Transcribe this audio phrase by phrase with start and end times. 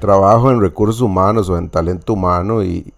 [0.00, 2.92] trabajo en recursos humanos o en talento humano y,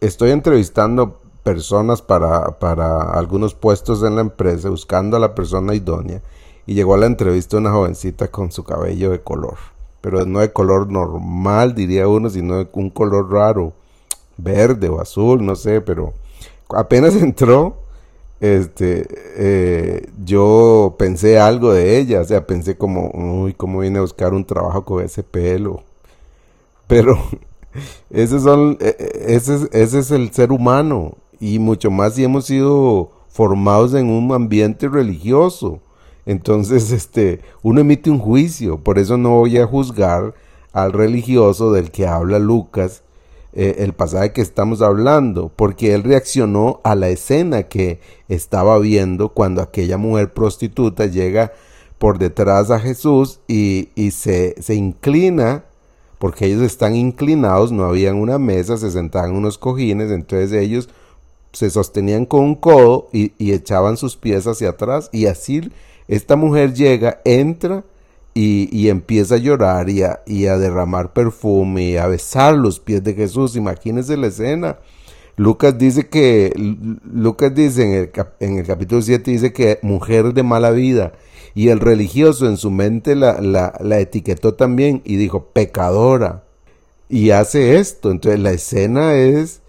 [0.00, 6.20] estoy entrevistando personas para, para algunos puestos en la empresa buscando a la persona idónea
[6.66, 9.56] y llegó a la entrevista una jovencita con su cabello de color,
[10.00, 13.72] pero no de color normal diría uno, sino de un color raro,
[14.36, 16.12] verde o azul, no sé, pero
[16.68, 17.76] apenas entró,
[18.40, 19.06] este,
[19.36, 24.34] eh, yo pensé algo de ella, o sea, pensé como, uy, ¿cómo viene a buscar
[24.34, 25.82] un trabajo con ese pelo?
[26.86, 27.18] Pero
[28.10, 32.46] ese, son, e, e, ese, ese es el ser humano y mucho más si hemos
[32.46, 35.80] sido formados en un ambiente religioso.
[36.24, 40.34] Entonces, este, uno emite un juicio, por eso no voy a juzgar
[40.72, 43.02] al religioso del que habla Lucas,
[43.54, 49.30] eh, el pasaje que estamos hablando, porque él reaccionó a la escena que estaba viendo
[49.30, 51.52] cuando aquella mujer prostituta llega
[51.96, 55.64] por detrás a Jesús y, y se, se inclina
[56.18, 60.88] porque ellos están inclinados, no habían una mesa, se sentaban en unos cojines, entonces ellos
[61.52, 65.70] se sostenían con un codo y, echaban sus pies hacia atrás y así
[66.08, 67.84] esta mujer llega, entra
[68.34, 73.02] y, empieza a llorar y a, y a, derramar perfume y a besar los pies
[73.02, 73.56] de Jesús.
[73.56, 74.76] Imagínense la escena.
[75.36, 76.52] Lucas dice que,
[77.04, 81.12] Lucas dice en el, en el capítulo 7 dice que mujer de mala vida.
[81.54, 86.44] Y el religioso en su mente la, la, la etiquetó también y dijo pecadora.
[87.08, 88.10] Y hace esto.
[88.10, 89.62] Entonces la escena es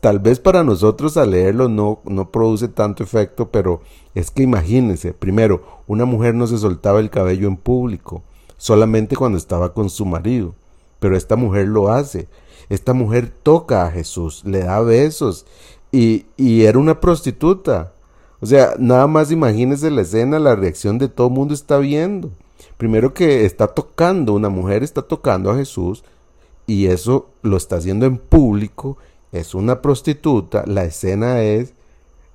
[0.00, 3.82] Tal vez para nosotros al leerlo no, no produce tanto efecto, pero
[4.14, 8.22] es que imagínense, primero, una mujer no se soltaba el cabello en público,
[8.56, 10.54] solamente cuando estaba con su marido,
[11.02, 12.28] pero esta mujer lo hace.
[12.68, 15.46] Esta mujer toca a Jesús, le da besos
[15.90, 17.92] y, y era una prostituta.
[18.40, 22.30] O sea, nada más imagínense la escena, la reacción de todo el mundo está viendo.
[22.76, 26.04] Primero que está tocando, una mujer está tocando a Jesús
[26.68, 28.96] y eso lo está haciendo en público
[29.32, 31.72] es una prostituta, la escena es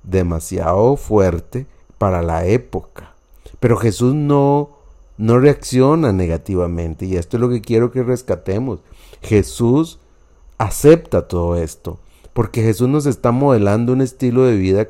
[0.02, 1.66] demasiado fuerte
[1.96, 3.14] para la época.
[3.60, 4.77] Pero Jesús no,
[5.18, 8.80] no reacciona negativamente y esto es lo que quiero que rescatemos.
[9.20, 9.98] Jesús
[10.56, 12.00] acepta todo esto
[12.38, 14.86] porque Jesús nos está modelando un estilo de vida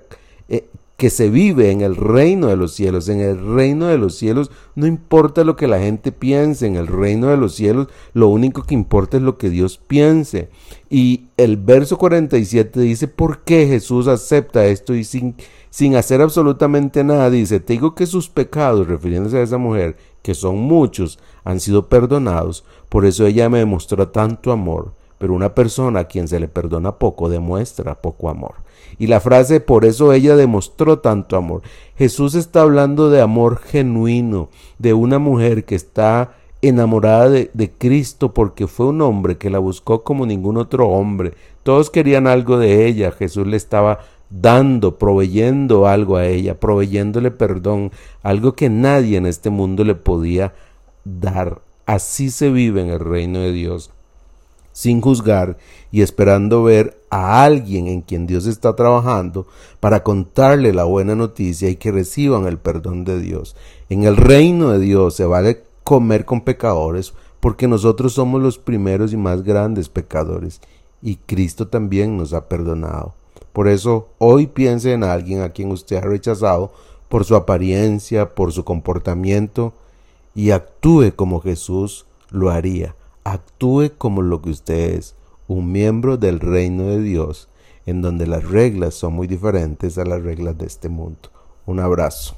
[0.50, 0.68] eh,
[0.98, 3.08] que se vive en el reino de los cielos.
[3.08, 6.86] En el reino de los cielos no importa lo que la gente piense, en el
[6.86, 10.50] reino de los cielos lo único que importa es lo que Dios piense.
[10.90, 15.34] Y el verso 47 dice, ¿por qué Jesús acepta esto y sin,
[15.70, 17.30] sin hacer absolutamente nada?
[17.30, 21.86] Dice, te digo que sus pecados, refiriéndose a esa mujer, que son muchos, han sido
[21.88, 24.92] perdonados, por eso ella me demostró tanto amor.
[25.18, 28.54] Pero una persona a quien se le perdona poco demuestra poco amor.
[28.98, 31.62] Y la frase, por eso ella demostró tanto amor.
[31.96, 38.34] Jesús está hablando de amor genuino, de una mujer que está enamorada de, de, Cristo
[38.34, 41.34] porque fue un hombre que la buscó como ningún otro hombre.
[41.62, 43.12] Todos querían algo de ella.
[43.12, 49.50] Jesús le estaba dando, proveyendo algo a ella, proveyéndole perdón, algo que nadie en este
[49.50, 50.54] mundo le podía
[51.04, 51.60] dar.
[51.86, 53.90] Así se vive en el reino de Dios
[54.78, 55.56] sin juzgar
[55.90, 59.48] y esperando ver a alguien en quien Dios está trabajando
[59.80, 63.56] para contarle la buena noticia y que reciban el perdón de Dios.
[63.88, 69.12] En el reino de Dios se vale comer con pecadores porque nosotros somos los primeros
[69.12, 70.60] y más grandes pecadores
[71.02, 73.17] y Cristo también nos ha perdonado.
[73.58, 76.70] Por eso hoy piense en alguien a quien usted ha rechazado
[77.08, 79.72] por su apariencia, por su comportamiento
[80.32, 85.16] y actúe como Jesús lo haría actúe como lo que usted es,
[85.48, 87.48] un miembro del reino de Dios,
[87.84, 91.30] en donde las reglas son muy diferentes a las reglas de este mundo.
[91.66, 92.36] Un abrazo.